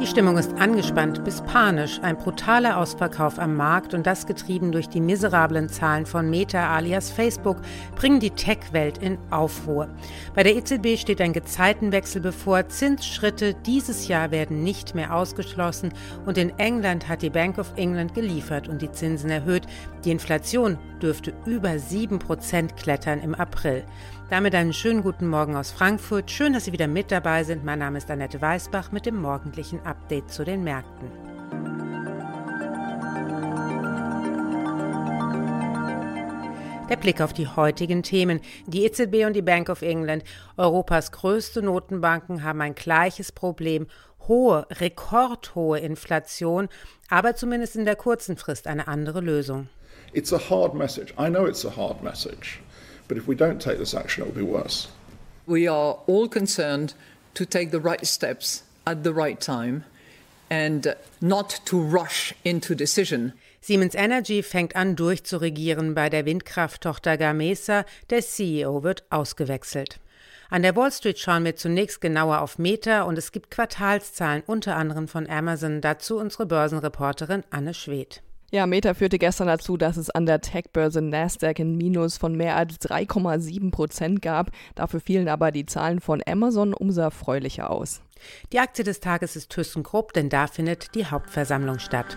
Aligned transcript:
Die 0.00 0.08
Stimmung 0.08 0.36
ist 0.36 0.52
angespannt 0.58 1.22
bis 1.24 1.40
panisch. 1.40 2.00
Ein 2.02 2.16
brutaler 2.16 2.78
Ausverkauf 2.78 3.38
am 3.38 3.54
Markt 3.54 3.94
und 3.94 4.06
das 4.06 4.26
getrieben 4.26 4.72
durch 4.72 4.88
die 4.88 5.00
miserablen 5.00 5.68
Zahlen 5.68 6.04
von 6.04 6.28
Meta 6.28 6.74
alias 6.74 7.10
Facebook 7.10 7.58
bringen 7.94 8.18
die 8.18 8.32
Tech-Welt 8.32 8.98
in 8.98 9.18
Aufruhr. 9.30 9.88
Bei 10.34 10.42
der 10.42 10.56
EZB 10.56 10.98
steht 10.98 11.20
ein 11.20 11.32
Gezeitenwechsel 11.32 12.20
bevor. 12.20 12.68
Zinsschritte 12.68 13.54
dieses 13.54 14.08
Jahr 14.08 14.32
werden 14.32 14.64
nicht 14.64 14.96
mehr 14.96 15.14
ausgeschlossen 15.14 15.92
und 16.26 16.38
in 16.38 16.58
England 16.58 17.08
hat 17.08 17.22
die 17.22 17.30
Bank 17.30 17.58
of 17.58 17.72
England 17.76 18.14
geliefert 18.14 18.68
und 18.68 18.82
die 18.82 18.90
Zinsen 18.90 19.30
erhöht. 19.30 19.62
Die 20.04 20.10
Inflation 20.10 20.76
dürfte 21.00 21.32
über 21.46 21.70
7% 21.70 22.74
klettern 22.74 23.20
im 23.20 23.34
April. 23.34 23.84
Damit 24.30 24.54
einen 24.54 24.72
schönen 24.72 25.02
guten 25.02 25.28
Morgen 25.28 25.54
aus 25.54 25.70
Frankfurt. 25.70 26.30
Schön, 26.30 26.54
dass 26.54 26.64
Sie 26.64 26.72
wieder 26.72 26.88
mit 26.88 27.12
dabei 27.12 27.44
sind. 27.44 27.62
Mein 27.62 27.78
Name 27.78 27.98
ist 27.98 28.10
Annette 28.10 28.40
Weißbach 28.40 28.90
mit 28.90 29.04
dem 29.04 29.20
morgendlichen 29.20 29.83
Update 29.84 30.30
zu 30.30 30.44
den 30.44 30.64
Märkten. 30.64 31.10
Der 36.90 36.96
Blick 36.96 37.20
auf 37.22 37.32
die 37.32 37.48
heutigen 37.48 38.02
Themen. 38.02 38.40
Die 38.66 38.84
EZB 38.84 39.24
und 39.26 39.32
die 39.32 39.42
Bank 39.42 39.70
of 39.70 39.82
England, 39.82 40.22
Europas 40.56 41.12
größte 41.12 41.62
Notenbanken, 41.62 42.42
haben 42.42 42.60
ein 42.60 42.74
gleiches 42.74 43.32
Problem. 43.32 43.86
Hohe, 44.28 44.66
rekordhohe 44.70 45.80
Inflation, 45.80 46.68
aber 47.08 47.36
zumindest 47.36 47.76
in 47.76 47.84
der 47.84 47.96
kurzen 47.96 48.36
Frist 48.36 48.66
eine 48.66 48.86
andere 48.86 49.20
Lösung. 49.20 49.68
It's 50.12 50.32
a 50.32 50.38
hard 50.38 50.74
message. 50.74 51.12
I 51.18 51.28
know 51.28 51.46
it's 51.46 51.64
a 51.64 51.74
hard 51.74 52.02
message. 52.02 52.60
But 53.08 53.18
if 53.18 53.26
we 53.26 53.34
don't 53.34 53.58
take 53.58 53.78
this 53.78 53.94
action, 53.94 54.24
it 54.24 54.34
will 54.34 54.44
be 54.44 54.50
worse. 54.50 54.88
We 55.46 55.68
are 55.68 55.98
all 56.06 56.28
concerned 56.28 56.94
to 57.34 57.44
take 57.44 57.70
the 57.70 57.80
right 57.80 58.04
steps 58.06 58.62
at 58.84 59.04
the 59.04 59.12
right 59.12 59.40
time 59.40 59.84
and 60.50 60.94
not 61.20 61.60
to 61.66 61.78
rush 61.80 62.34
into 62.44 62.74
decision. 62.74 63.32
Siemens 63.60 63.94
Energy 63.94 64.42
fängt 64.42 64.76
an 64.76 64.94
durchzuregieren 64.94 65.94
bei 65.94 66.10
der 66.10 66.26
Windkrafttochter 66.26 67.16
Gamesa. 67.16 67.84
Der 68.10 68.20
CEO 68.20 68.82
wird 68.82 69.04
ausgewechselt. 69.08 70.00
An 70.50 70.62
der 70.62 70.76
Wall 70.76 70.92
Street 70.92 71.18
schauen 71.18 71.44
wir 71.44 71.56
zunächst 71.56 72.00
genauer 72.00 72.40
auf 72.40 72.58
Meta 72.58 73.02
und 73.02 73.16
es 73.16 73.32
gibt 73.32 73.50
Quartalszahlen 73.50 74.42
unter 74.46 74.76
anderem 74.76 75.08
von 75.08 75.28
Amazon. 75.28 75.80
Dazu 75.80 76.18
unsere 76.18 76.46
Börsenreporterin 76.46 77.42
Anne 77.50 77.72
Schwedt. 77.72 78.22
Ja, 78.54 78.68
Meta 78.68 78.94
führte 78.94 79.18
gestern 79.18 79.48
dazu, 79.48 79.76
dass 79.76 79.96
es 79.96 80.10
an 80.10 80.26
der 80.26 80.40
Tech-Börse 80.40 81.02
Nasdaq 81.02 81.58
ein 81.58 81.76
Minus 81.76 82.18
von 82.18 82.36
mehr 82.36 82.54
als 82.54 82.80
3,7 82.82 83.72
Prozent 83.72 84.22
gab. 84.22 84.52
Dafür 84.76 85.00
fielen 85.00 85.28
aber 85.28 85.50
die 85.50 85.66
Zahlen 85.66 85.98
von 85.98 86.22
Amazon 86.24 86.72
umso 86.72 87.00
erfreulicher 87.00 87.68
aus. 87.68 88.00
Die 88.52 88.60
Aktie 88.60 88.84
des 88.84 89.00
Tages 89.00 89.34
ist 89.34 89.50
ThyssenKrupp, 89.50 90.12
denn 90.12 90.28
da 90.28 90.46
findet 90.46 90.94
die 90.94 91.04
Hauptversammlung 91.04 91.80
statt. 91.80 92.16